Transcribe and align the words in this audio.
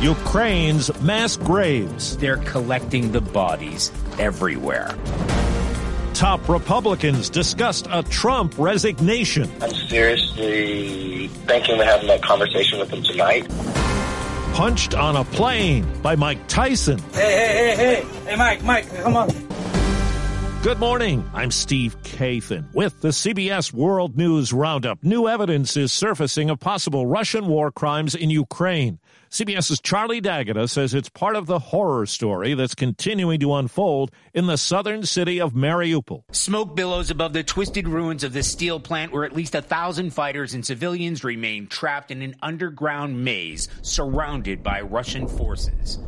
Ukraine's 0.00 0.98
mass 1.02 1.36
graves. 1.36 2.16
They're 2.16 2.38
collecting 2.38 3.12
the 3.12 3.20
bodies 3.20 3.92
everywhere. 4.18 4.96
Top 6.14 6.48
Republicans 6.48 7.28
discussed 7.28 7.86
a 7.90 8.02
Trump 8.04 8.54
resignation. 8.56 9.50
I'm 9.60 9.70
seriously 9.70 11.28
thinking 11.28 11.80
of 11.80 11.86
having 11.86 12.08
that 12.08 12.22
conversation 12.22 12.78
with 12.78 12.88
him 12.88 13.02
tonight. 13.02 13.46
Punched 14.54 14.94
on 14.94 15.16
a 15.16 15.24
plane 15.24 15.86
by 16.00 16.16
Mike 16.16 16.48
Tyson. 16.48 16.98
Hey, 17.12 17.20
hey, 17.20 17.56
hey, 17.56 17.76
hey. 17.76 18.06
Hey, 18.30 18.36
Mike, 18.36 18.64
Mike, 18.64 19.02
come 19.02 19.16
on. 19.16 19.28
Good 20.62 20.78
morning. 20.78 21.24
I'm 21.32 21.50
Steve 21.50 21.96
Kathan 22.02 22.74
with 22.74 23.00
the 23.00 23.08
CBS 23.08 23.72
World 23.72 24.18
News 24.18 24.52
Roundup. 24.52 25.02
New 25.02 25.26
evidence 25.26 25.74
is 25.74 25.90
surfacing 25.90 26.50
of 26.50 26.60
possible 26.60 27.06
Russian 27.06 27.46
war 27.46 27.72
crimes 27.72 28.14
in 28.14 28.28
Ukraine. 28.28 28.98
CBS's 29.30 29.80
Charlie 29.80 30.20
D'Agata 30.20 30.68
says 30.68 30.92
it's 30.92 31.08
part 31.08 31.36
of 31.36 31.46
the 31.46 31.58
horror 31.58 32.04
story 32.04 32.52
that's 32.52 32.74
continuing 32.74 33.40
to 33.40 33.54
unfold 33.54 34.10
in 34.34 34.48
the 34.48 34.58
southern 34.58 35.06
city 35.06 35.40
of 35.40 35.54
Mariupol. 35.54 36.24
Smoke 36.30 36.76
billows 36.76 37.10
above 37.10 37.32
the 37.32 37.42
twisted 37.42 37.88
ruins 37.88 38.22
of 38.22 38.34
the 38.34 38.42
steel 38.42 38.78
plant 38.78 39.12
where 39.12 39.24
at 39.24 39.34
least 39.34 39.54
a 39.54 39.62
thousand 39.62 40.10
fighters 40.10 40.52
and 40.52 40.66
civilians 40.66 41.24
remain 41.24 41.68
trapped 41.68 42.10
in 42.10 42.20
an 42.20 42.36
underground 42.42 43.24
maze 43.24 43.66
surrounded 43.80 44.62
by 44.62 44.82
Russian 44.82 45.26
forces. 45.26 46.00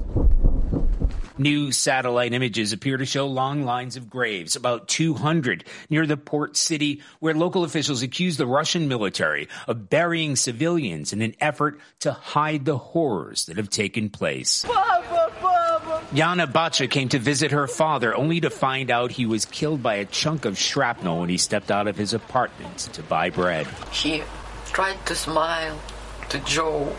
New 1.38 1.72
satellite 1.72 2.32
images 2.32 2.72
appear 2.72 2.96
to 2.96 3.06
show 3.06 3.26
long 3.26 3.62
lines 3.64 3.96
of 3.96 4.10
graves, 4.10 4.56
about 4.56 4.88
200, 4.88 5.64
near 5.88 6.06
the 6.06 6.16
port 6.16 6.56
city, 6.56 7.02
where 7.20 7.34
local 7.34 7.64
officials 7.64 8.02
accuse 8.02 8.36
the 8.36 8.46
Russian 8.46 8.88
military 8.88 9.48
of 9.66 9.88
burying 9.88 10.36
civilians 10.36 11.12
in 11.12 11.22
an 11.22 11.34
effort 11.40 11.80
to 12.00 12.12
hide 12.12 12.64
the 12.64 12.76
horrors 12.76 13.46
that 13.46 13.56
have 13.56 13.70
taken 13.70 14.10
place. 14.10 14.64
Baba, 14.64 15.32
Baba. 15.40 16.02
Yana 16.12 16.52
Bacha 16.52 16.86
came 16.86 17.08
to 17.08 17.18
visit 17.18 17.52
her 17.52 17.66
father, 17.66 18.14
only 18.14 18.40
to 18.40 18.50
find 18.50 18.90
out 18.90 19.10
he 19.10 19.24
was 19.24 19.46
killed 19.46 19.82
by 19.82 19.94
a 19.94 20.04
chunk 20.04 20.44
of 20.44 20.58
shrapnel 20.58 21.20
when 21.20 21.30
he 21.30 21.38
stepped 21.38 21.70
out 21.70 21.88
of 21.88 21.96
his 21.96 22.12
apartment 22.12 22.78
to 22.92 23.02
buy 23.02 23.30
bread. 23.30 23.66
He 23.90 24.22
tried 24.66 25.04
to 25.06 25.14
smile, 25.14 25.80
to 26.28 26.38
joke, 26.40 26.96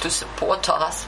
to 0.00 0.10
support 0.10 0.68
us. 0.70 1.06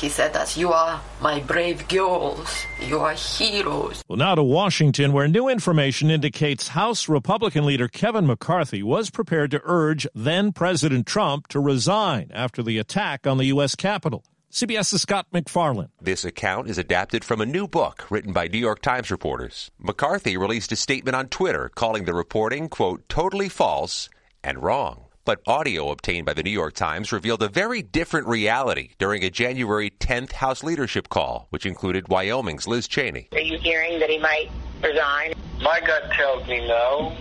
He 0.00 0.08
said 0.08 0.32
that 0.32 0.56
you 0.56 0.72
are 0.72 0.98
my 1.20 1.40
brave 1.40 1.86
girls. 1.88 2.64
You 2.80 3.00
are 3.00 3.12
heroes. 3.12 4.02
Well, 4.08 4.16
now 4.16 4.34
to 4.34 4.42
Washington, 4.42 5.12
where 5.12 5.28
new 5.28 5.46
information 5.46 6.10
indicates 6.10 6.68
House 6.68 7.06
Republican 7.06 7.66
leader 7.66 7.86
Kevin 7.86 8.26
McCarthy 8.26 8.82
was 8.82 9.10
prepared 9.10 9.50
to 9.50 9.60
urge 9.62 10.06
then 10.14 10.52
President 10.52 11.06
Trump 11.06 11.48
to 11.48 11.60
resign 11.60 12.30
after 12.32 12.62
the 12.62 12.78
attack 12.78 13.26
on 13.26 13.36
the 13.36 13.44
U.S. 13.46 13.74
Capitol. 13.74 14.24
CBS's 14.50 15.02
Scott 15.02 15.26
MacFarlane. 15.32 15.90
This 16.00 16.24
account 16.24 16.70
is 16.70 16.78
adapted 16.78 17.22
from 17.22 17.42
a 17.42 17.46
new 17.46 17.68
book 17.68 18.10
written 18.10 18.32
by 18.32 18.48
New 18.48 18.58
York 18.58 18.80
Times 18.80 19.10
reporters. 19.10 19.70
McCarthy 19.78 20.38
released 20.38 20.72
a 20.72 20.76
statement 20.76 21.14
on 21.14 21.28
Twitter 21.28 21.70
calling 21.74 22.06
the 22.06 22.14
reporting, 22.14 22.70
quote, 22.70 23.06
totally 23.10 23.50
false 23.50 24.08
and 24.42 24.62
wrong. 24.62 25.04
But 25.26 25.42
audio 25.46 25.90
obtained 25.90 26.24
by 26.24 26.32
the 26.32 26.42
New 26.42 26.50
York 26.50 26.72
Times 26.72 27.12
revealed 27.12 27.42
a 27.42 27.48
very 27.48 27.82
different 27.82 28.26
reality 28.26 28.92
during 28.98 29.22
a 29.22 29.28
January 29.28 29.90
10th 29.90 30.32
House 30.32 30.64
leadership 30.64 31.10
call, 31.10 31.46
which 31.50 31.66
included 31.66 32.08
Wyoming's 32.08 32.66
Liz 32.66 32.88
Cheney. 32.88 33.28
Are 33.32 33.38
you 33.38 33.58
hearing 33.58 33.98
that 34.00 34.08
he 34.08 34.18
might 34.18 34.50
resign? 34.82 35.34
My 35.60 35.78
gut 35.86 36.10
tells 36.12 36.48
me 36.48 36.66
no. 36.66 37.14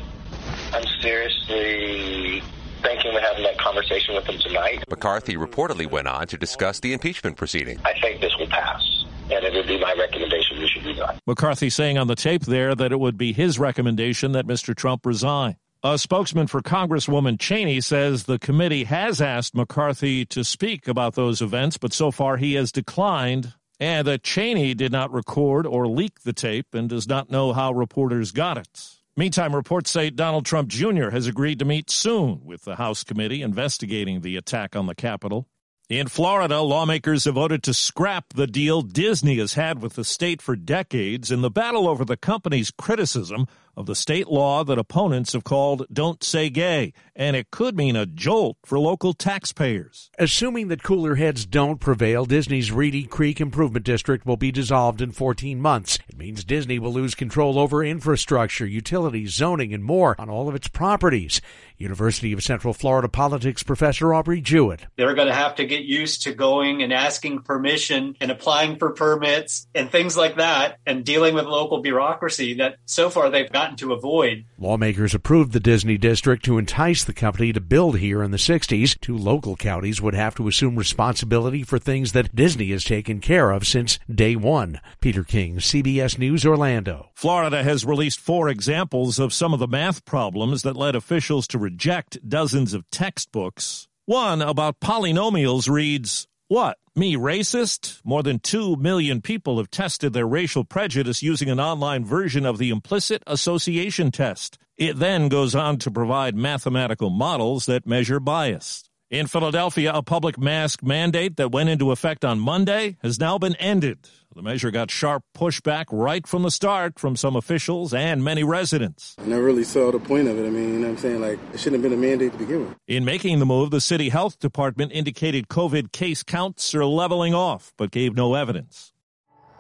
I'm 0.71 0.85
seriously 1.01 2.41
thinking 2.81 3.13
of 3.13 3.21
having 3.21 3.43
that 3.43 3.57
conversation 3.57 4.16
with 4.16 4.25
him 4.25 4.39
tonight. 4.39 4.85
McCarthy 4.89 5.35
reportedly 5.35 5.89
went 5.89 6.07
on 6.07 6.25
to 6.27 6.37
discuss 6.37 6.79
the 6.79 6.93
impeachment 6.93 7.35
proceeding. 7.35 7.81
I 7.83 7.99
think 7.99 8.21
this 8.21 8.31
will 8.39 8.47
pass, 8.47 8.81
and 9.29 9.43
it 9.43 9.53
would 9.53 9.67
be 9.67 9.77
my 9.77 9.93
recommendation 9.99 10.57
we 10.57 10.69
should 10.69 10.85
resign. 10.85 11.19
McCarthy 11.27 11.69
saying 11.69 11.97
on 11.97 12.07
the 12.07 12.16
tape 12.16 12.43
there 12.43 12.75
that 12.75 12.93
it 12.93 12.99
would 12.99 13.17
be 13.17 13.33
his 13.33 13.59
recommendation 13.59 14.31
that 14.31 14.47
Mr. 14.47 14.73
Trump 14.73 15.05
resign. 15.05 15.57
A 15.81 15.97
spokesman 15.97 16.47
for 16.47 16.62
Congresswoman 16.62 17.40
Cheney 17.40 17.79
says 17.79 18.23
the 18.23 18.38
committee 18.38 18.84
has 18.84 19.22
asked 19.22 19.56
McCarthy 19.56 20.25
to 20.25 20.44
speak 20.44 20.90
about 20.90 21.16
those 21.16 21.41
events, 21.41 21.78
but 21.78 21.94
so 21.94 22.12
far 22.12 22.35
he 22.35 22.56
has 22.56 22.73
declined, 22.73 23.53
and 23.79 24.06
that 24.06 24.22
Cheney 24.22 24.73
did 24.73 24.91
not 24.91 25.09
record 25.13 25.66
or 25.66 25.88
leak 25.88 26.23
the 26.23 26.34
tape 26.34 26.73
and 26.73 26.90
does 26.90 27.07
not 27.07 27.31
know 27.31 27.53
how 27.53 27.72
reporters 27.72 28.34
got 28.34 28.57
it. 28.57 28.90
Meantime, 29.16 29.56
reports 29.56 29.90
say 29.90 30.09
Donald 30.09 30.45
Trump 30.45 30.67
Jr. 30.67 31.12
has 31.12 31.28
agreed 31.28 31.59
to 31.59 31.66
meet 31.66 31.90
soon 31.90 32.41
with 32.44 32.66
the 32.66 32.75
House 32.75 33.06
committee 33.06 33.41
investigating 33.41 34.19
the 34.19 34.35
attack 34.35 34.75
on 34.75 34.85
the 34.85 34.96
Capitol. 34.96 35.47
In 35.90 36.07
Florida, 36.07 36.61
lawmakers 36.61 37.26
have 37.26 37.34
voted 37.34 37.64
to 37.64 37.73
scrap 37.73 38.34
the 38.35 38.46
deal 38.46 38.84
Disney 38.84 39.40
has 39.40 39.55
had 39.55 39.81
with 39.81 39.93
the 39.93 40.03
state 40.03 40.40
for 40.40 40.55
decades 40.55 41.31
in 41.31 41.41
the 41.41 41.49
battle 41.49 41.87
over 41.87 42.05
the 42.05 42.16
company's 42.16 42.70
criticism 42.70 43.47
of 43.79 43.85
the 43.85 43.96
state 43.96 44.28
law 44.28 44.61
that 44.66 44.78
opponents 44.78 45.31
have 45.31 45.46
called 45.46 45.85
Don't 45.91 46.22
Say 46.22 46.49
Gay, 46.49 46.91
and 47.16 47.34
it 47.37 47.49
could 47.49 47.78
mean 47.78 47.96
a 47.96 48.05
jolt 48.05 48.58
for 48.66 48.78
local 48.78 49.14
taxpayers. 49.14 50.11
Assuming 50.20 50.67
that 50.67 50.84
cooler 50.84 51.16
heads 51.16 51.46
don't 51.46 51.79
prevail, 51.79 52.26
Disney's 52.26 52.73
Reedy 52.73 53.05
Creek 53.05 53.40
Improvement 53.40 53.85
District 53.85 54.26
will 54.26 54.35
be 54.35 54.52
dissolved 54.52 55.02
in 55.02 55.14
14 55.14 55.61
months. 55.61 55.97
It 56.09 56.17
means 56.17 56.43
Disney 56.43 56.78
will 56.78 56.91
lose 56.91 57.16
control 57.16 57.58
over 57.58 57.81
infrastructure, 57.81 58.66
utilities, 58.66 59.34
zoning, 59.34 59.73
and 59.73 59.84
more 59.84 60.14
on 60.20 60.29
all 60.29 60.49
of 60.49 60.55
its 60.55 60.67
properties. 60.67 61.40
University 61.78 62.34
of 62.34 62.43
Central 62.43 62.73
Florida 62.73 63.08
politics 63.08 63.64
professor 63.64 64.14
Aubrey 64.14 64.41
Jewett. 64.41 64.81
They're 64.97 65.16
going 65.16 65.29
to 65.29 65.34
have 65.34 65.55
to 65.55 65.66
get 65.66 65.84
used 65.84 66.23
to 66.23 66.34
going 66.34 66.84
and 66.84 66.91
asking 66.91 67.43
permission 67.43 68.17
and 68.20 68.29
applying 68.29 68.78
for 68.78 68.91
permits 68.91 69.67
and 69.73 69.90
things 69.90 70.17
like 70.17 70.35
that 70.35 70.78
and 70.85 71.05
dealing 71.05 71.34
with 71.35 71.46
local 71.46 71.81
bureaucracy 71.81 72.55
that 72.55 72.76
so 72.85 73.09
far 73.09 73.29
they've 73.29 73.49
gotten 73.49 73.68
gotten 73.69 73.87
to 73.87 73.93
avoid. 73.93 74.45
Lawmakers 74.57 75.13
approved 75.13 75.51
the 75.51 75.59
Disney 75.59 75.97
district 75.97 76.43
to 76.45 76.57
entice 76.57 77.03
the 77.03 77.13
company 77.13 77.53
to 77.53 77.61
build 77.61 77.99
here 77.99 78.23
in 78.23 78.31
the 78.31 78.37
60s. 78.37 78.99
Two 78.99 79.17
local 79.17 79.55
counties 79.55 80.01
would 80.01 80.16
have 80.16 80.35
to 80.35 80.47
assume 80.47 80.75
responsibility 80.75 81.63
for 81.63 81.77
things 81.77 82.13
that 82.13 82.35
Disney 82.35 82.71
has 82.71 82.83
taken 82.83 83.19
care 83.19 83.51
of 83.51 83.67
since 83.67 83.99
day 84.13 84.35
one. 84.35 84.81
Peter 85.01 85.23
King, 85.23 85.57
CBS 85.57 86.17
News, 86.17 86.45
Orlando. 86.45 87.09
Florida 87.13 87.63
has 87.63 87.85
released 87.85 88.19
four 88.19 88.49
examples 88.49 89.19
of 89.19 89.33
some 89.33 89.53
of 89.53 89.59
the 89.59 89.67
math 89.67 90.03
problems 90.05 90.63
that 90.63 90.75
led 90.75 90.95
officials 90.95 91.47
to 91.47 91.59
reject 91.59 92.17
dozens 92.27 92.73
of 92.73 92.89
textbooks. 92.89 93.87
One 94.05 94.41
about 94.41 94.79
polynomials 94.79 95.69
reads, 95.69 96.27
What? 96.49 96.79
Me 96.96 97.16
racist? 97.16 98.01
More 98.03 98.23
than 98.23 98.40
2 98.40 98.75
million 98.78 99.22
people 99.22 99.59
have 99.59 99.69
tested 99.69 100.13
their 100.13 100.25
racial 100.25 100.63
prejudice 100.63 101.22
using 101.22 101.47
an 101.47 101.59
online 101.59 102.03
version 102.03 102.43
of 102.43 102.57
the 102.57 102.72
implicit 102.72 103.22
association 103.28 104.09
test. 104.09 104.57
It 104.75 104.97
then 104.97 105.29
goes 105.29 105.53
on 105.53 105.78
to 105.78 105.91
provide 105.91 106.34
mathematical 106.34 107.11
models 107.11 107.67
that 107.67 107.85
measure 107.85 108.19
bias. 108.19 108.90
In 109.11 109.28
Philadelphia, 109.28 109.91
a 109.93 110.01
public 110.01 110.40
mask 110.40 110.81
mandate 110.81 111.37
that 111.37 111.51
went 111.51 111.69
into 111.69 111.91
effect 111.91 112.25
on 112.25 112.40
Monday 112.40 112.97
has 113.03 113.19
now 113.19 113.37
been 113.37 113.55
ended. 113.57 114.09
The 114.40 114.44
measure 114.44 114.72
got 114.72 114.90
sharp 114.90 115.24
pushback 115.36 115.88
right 115.91 116.26
from 116.26 116.44
the 116.44 116.50
start 116.50 116.97
from 116.97 117.18
some 117.18 117.36
officials 117.36 117.94
and 117.94 118.24
many 118.24 118.41
residents. 118.41 119.18
I 119.20 119.26
never 119.26 119.44
really 119.44 119.66
saw 119.66 119.91
the 119.91 120.00
point 120.00 120.30
of 120.30 120.40
it. 120.40 120.47
I 120.47 120.50
mean, 120.50 120.76
you 120.76 120.80
know 120.80 120.88
what 120.88 120.91
I'm 120.91 120.97
saying? 120.97 121.20
Like, 121.20 121.40
it 121.53 121.59
shouldn't 121.59 121.84
have 121.84 121.91
been 121.91 122.00
a 122.00 122.02
mandate 122.02 122.32
to 122.32 122.38
begin 122.38 122.70
with. 122.70 122.78
In 122.88 123.03
making 123.03 123.40
the 123.40 123.46
move, 123.46 123.70
the 123.70 123.82
city 123.82 124.08
health 124.08 124.40
department 124.40 124.94
indicated 124.94 125.50
COVID 125.50 125.91
case 125.91 126.24
counts 126.24 126.74
are 126.74 126.86
leveling 126.86 127.34
off, 127.34 127.74
but 127.78 127.91
gave 127.91 128.16
no 128.16 128.34
evidence. 128.36 128.94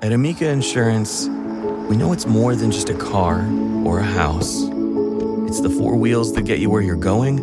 At 0.01 0.13
Amica 0.13 0.47
Insurance, 0.47 1.27
we 1.89 1.97
know 1.97 2.13
it's 2.13 2.25
more 2.25 2.55
than 2.55 2.71
just 2.71 2.89
a 2.89 2.97
car 2.97 3.45
or 3.83 3.99
a 3.99 4.05
house. 4.05 4.63
It's 5.49 5.59
the 5.59 5.69
four 5.77 5.97
wheels 5.97 6.31
that 6.35 6.43
get 6.43 6.59
you 6.59 6.69
where 6.69 6.81
you're 6.81 6.95
going 6.95 7.39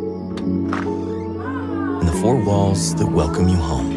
and 0.66 2.08
the 2.08 2.18
four 2.22 2.42
walls 2.42 2.94
that 2.94 3.08
welcome 3.08 3.46
you 3.46 3.56
home. 3.56 3.95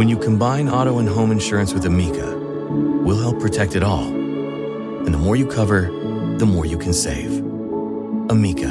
When 0.00 0.08
you 0.08 0.16
combine 0.16 0.70
auto 0.70 0.98
and 0.98 1.06
home 1.06 1.30
insurance 1.30 1.74
with 1.74 1.84
Amica, 1.84 2.34
we'll 3.04 3.20
help 3.20 3.38
protect 3.38 3.76
it 3.76 3.82
all. 3.82 4.04
And 4.04 5.12
the 5.12 5.18
more 5.18 5.36
you 5.36 5.46
cover, 5.46 5.90
the 6.38 6.46
more 6.46 6.64
you 6.64 6.78
can 6.78 6.94
save. 6.94 7.30
Amica, 8.30 8.70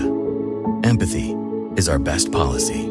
empathy 0.83 1.35
is 1.75 1.87
our 1.87 1.99
best 1.99 2.31
policy. 2.31 2.81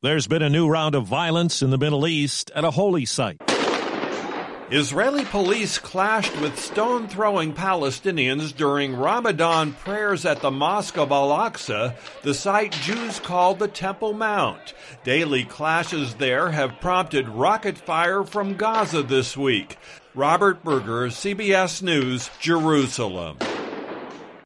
There's 0.00 0.26
been 0.26 0.40
a 0.40 0.48
new 0.48 0.66
round 0.66 0.94
of 0.94 1.04
violence 1.04 1.60
in 1.60 1.68
the 1.68 1.76
Middle 1.76 2.06
East 2.06 2.50
at 2.54 2.64
a 2.64 2.70
holy 2.70 3.04
site. 3.04 3.42
Israeli 4.72 5.24
police 5.24 5.78
clashed 5.78 6.40
with 6.40 6.56
stone 6.56 7.08
throwing 7.08 7.52
Palestinians 7.52 8.54
during 8.54 8.94
Ramadan 8.94 9.72
prayers 9.72 10.24
at 10.24 10.42
the 10.42 10.52
Mosque 10.52 10.96
of 10.96 11.10
Al 11.10 11.30
Aqsa, 11.30 11.96
the 12.22 12.32
site 12.32 12.70
Jews 12.70 13.18
call 13.18 13.56
the 13.56 13.66
Temple 13.66 14.12
Mount. 14.12 14.74
Daily 15.02 15.44
clashes 15.44 16.14
there 16.14 16.52
have 16.52 16.80
prompted 16.80 17.28
rocket 17.28 17.78
fire 17.78 18.22
from 18.22 18.54
Gaza 18.54 19.02
this 19.02 19.36
week. 19.36 19.76
Robert 20.14 20.62
Berger, 20.62 21.08
CBS 21.08 21.82
News, 21.82 22.30
Jerusalem. 22.38 23.38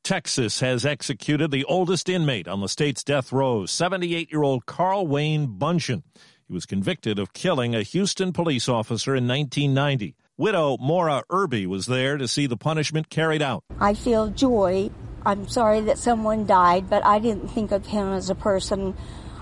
Texas 0.05 0.61
has 0.61 0.87
executed 0.87 1.50
the 1.50 1.65
oldest 1.65 2.09
inmate 2.09 2.49
on 2.49 2.62
the 2.62 2.69
state's 2.69 3.05
death 3.05 3.31
row, 3.31 3.67
78 3.67 4.32
year 4.32 4.43
old 4.43 4.65
Carl 4.65 5.06
Wayne 5.06 5.47
Buntion. 5.59 6.03
He 6.46 6.52
was 6.52 6.67
convicted 6.67 7.19
of 7.19 7.32
killing 7.32 7.75
a 7.75 7.82
Houston 7.82 8.32
police 8.32 8.69
officer 8.69 9.14
in 9.14 9.26
1990. 9.26 10.14
Widow 10.37 10.76
Maura 10.79 11.23
Irby 11.31 11.67
was 11.67 11.87
there 11.87 12.19
to 12.19 12.29
see 12.29 12.46
the 12.46 12.56
punishment 12.56 13.08
carried 13.08 13.41
out. 13.41 13.64
I 13.81 13.94
feel 13.94 14.29
joy. 14.29 14.91
I'm 15.25 15.49
sorry 15.49 15.81
that 15.82 15.96
someone 15.96 16.44
died, 16.44 16.91
but 16.91 17.05
I 17.05 17.19
didn't 17.19 17.49
think 17.49 17.73
of 17.73 17.87
him 17.87 18.12
as 18.12 18.29
a 18.29 18.35
person. 18.35 18.94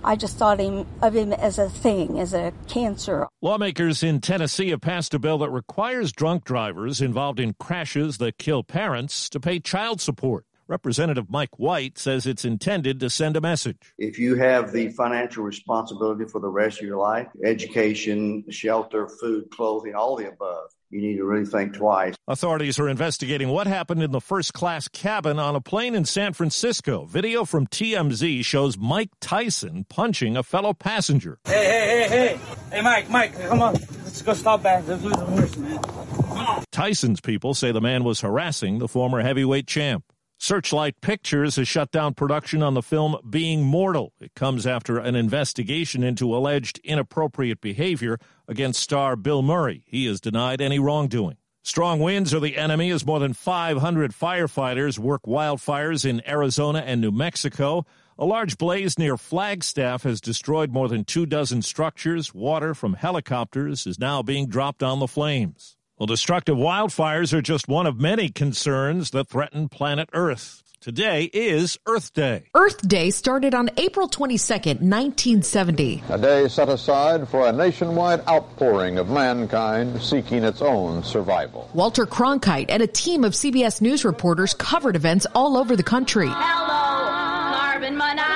I 0.04 0.14
just 0.14 0.36
thought 0.36 0.60
him, 0.60 0.86
of 1.00 1.14
him 1.14 1.32
as 1.32 1.58
a 1.58 1.68
thing, 1.68 2.20
as 2.20 2.34
a 2.34 2.52
cancer. 2.68 3.26
Lawmakers 3.40 4.04
in 4.04 4.20
Tennessee 4.20 4.70
have 4.70 4.80
passed 4.80 5.12
a 5.14 5.18
bill 5.18 5.38
that 5.38 5.50
requires 5.50 6.12
drunk 6.12 6.44
drivers 6.44 7.00
involved 7.00 7.40
in 7.40 7.54
crashes 7.54 8.18
that 8.18 8.38
kill 8.38 8.62
parents 8.62 9.28
to 9.30 9.40
pay 9.40 9.58
child 9.58 10.00
support. 10.00 10.44
Representative 10.68 11.30
Mike 11.30 11.58
White 11.58 11.98
says 11.98 12.26
it's 12.26 12.44
intended 12.44 13.00
to 13.00 13.10
send 13.10 13.36
a 13.36 13.40
message. 13.40 13.94
If 13.98 14.18
you 14.18 14.36
have 14.36 14.72
the 14.72 14.88
financial 14.88 15.44
responsibility 15.44 16.24
for 16.24 16.40
the 16.40 16.48
rest 16.48 16.80
of 16.80 16.86
your 16.86 16.98
life, 16.98 17.28
education, 17.44 18.44
shelter, 18.50 19.08
food, 19.08 19.50
clothing, 19.50 19.94
all 19.94 20.16
the 20.16 20.28
above, 20.28 20.70
you 20.90 21.00
need 21.00 21.16
to 21.16 21.24
really 21.24 21.46
think 21.46 21.74
twice. 21.74 22.14
Authorities 22.28 22.78
are 22.78 22.88
investigating 22.88 23.48
what 23.48 23.66
happened 23.66 24.02
in 24.02 24.12
the 24.12 24.20
first 24.20 24.52
class 24.52 24.88
cabin 24.88 25.38
on 25.38 25.56
a 25.56 25.60
plane 25.60 25.94
in 25.94 26.04
San 26.04 26.34
Francisco. 26.34 27.06
Video 27.06 27.44
from 27.44 27.66
TMZ 27.66 28.44
shows 28.44 28.76
Mike 28.76 29.10
Tyson 29.20 29.86
punching 29.88 30.36
a 30.36 30.42
fellow 30.42 30.74
passenger. 30.74 31.38
Hey, 31.44 31.64
hey, 31.64 31.88
hey, 31.88 32.08
hey. 32.08 32.40
Hey, 32.70 32.82
Mike, 32.82 33.08
Mike, 33.10 33.40
come 33.48 33.62
on. 33.62 33.74
Let's 33.74 34.22
go 34.22 34.34
stop 34.34 34.62
back. 34.62 34.86
Let's 34.86 35.02
lose 35.02 35.16
the 35.16 35.24
horse, 35.24 35.56
man. 35.56 36.64
Tyson's 36.70 37.20
people 37.20 37.54
say 37.54 37.72
the 37.72 37.80
man 37.80 38.04
was 38.04 38.20
harassing 38.20 38.78
the 38.78 38.88
former 38.88 39.20
heavyweight 39.22 39.66
champ. 39.66 40.04
Searchlight 40.42 41.00
Pictures 41.00 41.54
has 41.54 41.68
shut 41.68 41.92
down 41.92 42.14
production 42.14 42.64
on 42.64 42.74
the 42.74 42.82
film 42.82 43.16
Being 43.30 43.62
Mortal. 43.62 44.12
It 44.20 44.34
comes 44.34 44.66
after 44.66 44.98
an 44.98 45.14
investigation 45.14 46.02
into 46.02 46.34
alleged 46.34 46.80
inappropriate 46.82 47.60
behavior 47.60 48.18
against 48.48 48.82
star 48.82 49.14
Bill 49.14 49.42
Murray. 49.42 49.84
He 49.86 50.06
has 50.06 50.20
denied 50.20 50.60
any 50.60 50.80
wrongdoing. 50.80 51.36
Strong 51.62 52.00
winds 52.00 52.34
are 52.34 52.40
the 52.40 52.56
enemy 52.56 52.90
as 52.90 53.06
more 53.06 53.20
than 53.20 53.34
500 53.34 54.10
firefighters 54.10 54.98
work 54.98 55.22
wildfires 55.22 56.04
in 56.04 56.28
Arizona 56.28 56.80
and 56.84 57.00
New 57.00 57.12
Mexico. 57.12 57.86
A 58.18 58.24
large 58.24 58.58
blaze 58.58 58.98
near 58.98 59.16
Flagstaff 59.16 60.02
has 60.02 60.20
destroyed 60.20 60.72
more 60.72 60.88
than 60.88 61.04
two 61.04 61.24
dozen 61.24 61.62
structures. 61.62 62.34
Water 62.34 62.74
from 62.74 62.94
helicopters 62.94 63.86
is 63.86 63.96
now 63.96 64.24
being 64.24 64.48
dropped 64.48 64.82
on 64.82 64.98
the 64.98 65.06
flames. 65.06 65.76
Well, 65.98 66.06
destructive 66.06 66.56
wildfires 66.56 67.32
are 67.34 67.42
just 67.42 67.68
one 67.68 67.86
of 67.86 68.00
many 68.00 68.30
concerns 68.30 69.10
that 69.10 69.28
threaten 69.28 69.68
planet 69.68 70.08
Earth. 70.14 70.62
Today 70.80 71.24
is 71.32 71.78
Earth 71.86 72.12
Day. 72.14 72.46
Earth 72.54 72.88
Day 72.88 73.10
started 73.10 73.54
on 73.54 73.68
April 73.76 74.08
22nd, 74.08 74.80
1970. 74.80 76.02
A 76.08 76.18
day 76.18 76.48
set 76.48 76.70
aside 76.70 77.28
for 77.28 77.46
a 77.46 77.52
nationwide 77.52 78.26
outpouring 78.26 78.98
of 78.98 79.10
mankind 79.10 80.02
seeking 80.02 80.42
its 80.42 80.62
own 80.62 81.04
survival. 81.04 81.70
Walter 81.74 82.06
Cronkite 82.06 82.66
and 82.70 82.82
a 82.82 82.88
team 82.88 83.22
of 83.22 83.34
CBS 83.34 83.80
News 83.80 84.04
reporters 84.04 84.54
covered 84.54 84.96
events 84.96 85.26
all 85.34 85.56
over 85.58 85.76
the 85.76 85.84
country. 85.84 86.26
Hello, 86.28 87.52
carbon 87.54 87.96
monoxide. 87.96 88.31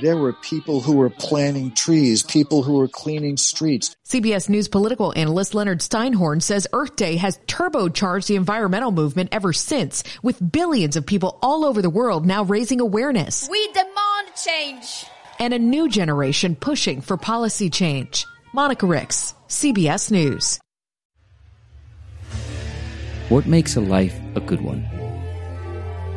There 0.00 0.16
were 0.16 0.32
people 0.32 0.80
who 0.80 0.96
were 0.96 1.10
planting 1.10 1.74
trees, 1.74 2.22
people 2.22 2.62
who 2.62 2.78
were 2.78 2.88
cleaning 2.88 3.36
streets. 3.36 3.94
CBS 4.08 4.48
News 4.48 4.66
political 4.66 5.12
analyst 5.14 5.54
Leonard 5.54 5.80
Steinhorn 5.80 6.40
says 6.40 6.66
Earth 6.72 6.96
Day 6.96 7.16
has 7.16 7.38
turbocharged 7.46 8.26
the 8.26 8.36
environmental 8.36 8.92
movement 8.92 9.28
ever 9.30 9.52
since, 9.52 10.02
with 10.22 10.52
billions 10.52 10.96
of 10.96 11.04
people 11.04 11.38
all 11.42 11.66
over 11.66 11.82
the 11.82 11.90
world 11.90 12.24
now 12.24 12.44
raising 12.44 12.80
awareness. 12.80 13.46
We 13.50 13.66
demand 13.68 14.28
change. 14.42 15.04
And 15.38 15.52
a 15.52 15.58
new 15.58 15.86
generation 15.86 16.56
pushing 16.56 17.02
for 17.02 17.18
policy 17.18 17.68
change. 17.68 18.24
Monica 18.54 18.86
Ricks, 18.86 19.34
CBS 19.48 20.10
News. 20.10 20.58
What 23.28 23.46
makes 23.46 23.76
a 23.76 23.80
life 23.82 24.18
a 24.34 24.40
good 24.40 24.62
one? 24.62 24.80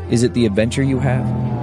Is 0.09 0.23
it 0.23 0.33
the 0.33 0.45
adventure 0.45 0.83
you 0.83 0.99
have? 0.99 1.62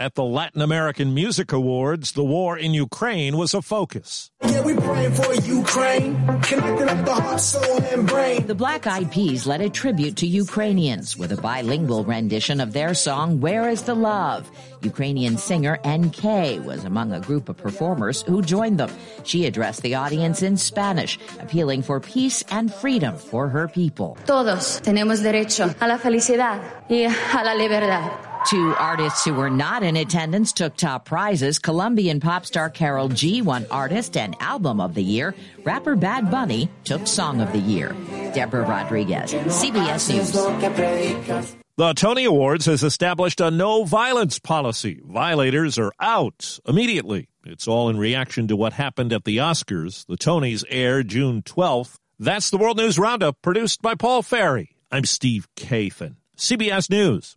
At 0.00 0.14
the 0.14 0.24
Latin 0.24 0.62
American 0.62 1.12
Music 1.12 1.52
Awards, 1.52 2.12
the 2.12 2.24
war 2.24 2.56
in 2.56 2.72
Ukraine 2.72 3.36
was 3.36 3.52
a 3.52 3.60
focus. 3.60 4.30
Yeah, 4.42 4.62
we 4.62 4.74
praying 4.74 5.12
for 5.12 5.34
Ukraine, 5.34 6.16
connected 6.40 6.88
up 6.88 7.04
the 7.04 7.12
heart, 7.12 7.38
soul, 7.38 7.82
and 7.82 8.08
brain. 8.08 8.46
The 8.46 8.54
Black 8.54 8.86
Eyed 8.86 9.12
Peas 9.12 9.46
led 9.46 9.60
a 9.60 9.68
tribute 9.68 10.16
to 10.16 10.26
Ukrainians 10.26 11.18
with 11.18 11.32
a 11.32 11.36
bilingual 11.36 12.02
rendition 12.02 12.62
of 12.62 12.72
their 12.72 12.94
song, 12.94 13.40
Where 13.40 13.68
is 13.68 13.82
the 13.82 13.94
Love? 13.94 14.50
Ukrainian 14.80 15.36
singer 15.36 15.78
NK 15.86 16.64
was 16.64 16.86
among 16.86 17.12
a 17.12 17.20
group 17.20 17.50
of 17.50 17.58
performers 17.58 18.22
who 18.22 18.40
joined 18.40 18.80
them. 18.80 18.90
She 19.24 19.44
addressed 19.44 19.82
the 19.82 19.96
audience 19.96 20.40
in 20.40 20.56
Spanish, 20.56 21.18
appealing 21.40 21.82
for 21.82 22.00
peace 22.00 22.42
and 22.48 22.72
freedom 22.72 23.18
for 23.18 23.50
her 23.50 23.68
people. 23.68 24.16
Todos 24.24 24.80
tenemos 24.80 25.20
derecho 25.20 25.74
a 25.78 25.86
la 25.86 25.98
felicidad 25.98 26.88
y 26.88 27.04
a 27.04 27.44
la 27.44 27.52
libertad. 27.52 28.29
Two 28.46 28.74
artists 28.78 29.24
who 29.24 29.34
were 29.34 29.50
not 29.50 29.82
in 29.82 29.96
attendance 29.96 30.52
took 30.52 30.74
top 30.76 31.04
prizes. 31.04 31.58
Colombian 31.58 32.20
pop 32.20 32.46
star 32.46 32.70
Karol 32.70 33.08
G 33.08 33.42
won 33.42 33.66
Artist 33.70 34.16
and 34.16 34.34
Album 34.40 34.80
of 34.80 34.94
the 34.94 35.02
Year. 35.02 35.34
Rapper 35.62 35.94
Bad 35.94 36.30
Bunny 36.30 36.68
took 36.84 37.06
Song 37.06 37.40
of 37.40 37.52
the 37.52 37.58
Year. 37.58 37.94
Deborah 38.34 38.66
Rodriguez, 38.66 39.34
CBS 39.34 40.10
News. 40.10 40.32
The 41.76 41.92
Tony 41.94 42.24
Awards 42.24 42.66
has 42.66 42.82
established 42.82 43.40
a 43.40 43.50
no 43.50 43.84
violence 43.84 44.38
policy. 44.38 45.00
Violators 45.04 45.78
are 45.78 45.92
out 46.00 46.58
immediately. 46.66 47.28
It's 47.44 47.68
all 47.68 47.88
in 47.88 47.98
reaction 47.98 48.48
to 48.48 48.56
what 48.56 48.72
happened 48.72 49.12
at 49.12 49.24
the 49.24 49.38
Oscars. 49.38 50.06
The 50.06 50.16
Tonys 50.16 50.64
air 50.68 51.02
June 51.02 51.42
12th. 51.42 51.96
That's 52.18 52.50
the 52.50 52.58
World 52.58 52.78
News 52.78 52.98
Roundup 52.98 53.40
produced 53.42 53.82
by 53.82 53.94
Paul 53.94 54.22
Ferry. 54.22 54.76
I'm 54.90 55.04
Steve 55.04 55.46
Kathan. 55.56 56.16
CBS 56.36 56.90
News. 56.90 57.36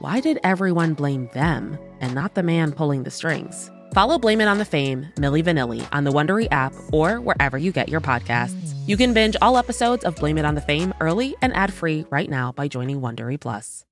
why 0.00 0.18
did 0.18 0.38
everyone 0.42 0.94
blame 0.94 1.28
them 1.34 1.78
and 2.00 2.14
not 2.14 2.34
the 2.34 2.42
man 2.42 2.72
pulling 2.72 3.02
the 3.02 3.10
strings? 3.10 3.70
Follow 3.92 4.18
Blame 4.18 4.40
It 4.40 4.48
on 4.48 4.56
the 4.56 4.64
Fame, 4.64 5.06
Milli 5.16 5.44
Vanilli, 5.44 5.86
on 5.92 6.04
the 6.04 6.10
Wondery 6.10 6.48
app 6.50 6.72
or 6.90 7.20
wherever 7.20 7.58
you 7.58 7.70
get 7.70 7.90
your 7.90 8.00
podcasts. 8.00 8.72
You 8.86 8.96
can 8.96 9.12
binge 9.12 9.36
all 9.42 9.58
episodes 9.58 10.04
of 10.04 10.16
Blame 10.16 10.38
It 10.38 10.46
on 10.46 10.54
the 10.54 10.62
Fame 10.62 10.94
early 11.00 11.36
and 11.42 11.54
ad-free 11.54 12.06
right 12.08 12.30
now 12.30 12.50
by 12.52 12.66
joining 12.66 13.02
Wondery 13.02 13.38
Plus. 13.38 13.84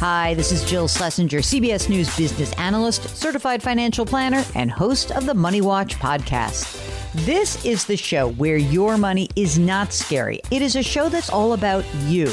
Hi, 0.00 0.32
this 0.34 0.52
is 0.52 0.64
Jill 0.64 0.88
Schlesinger, 0.88 1.40
CBS 1.40 1.90
News 1.90 2.16
business 2.16 2.54
analyst, 2.54 3.14
certified 3.14 3.62
financial 3.62 4.06
planner, 4.06 4.42
and 4.54 4.70
host 4.70 5.10
of 5.12 5.26
the 5.26 5.34
Money 5.34 5.60
Watch 5.60 5.96
podcast. 5.96 6.78
This 7.26 7.62
is 7.66 7.84
the 7.84 7.98
show 7.98 8.30
where 8.32 8.56
your 8.56 8.96
money 8.96 9.28
is 9.36 9.58
not 9.58 9.92
scary. 9.92 10.40
It 10.50 10.62
is 10.62 10.76
a 10.76 10.82
show 10.82 11.10
that's 11.10 11.28
all 11.28 11.52
about 11.52 11.84
you. 12.06 12.32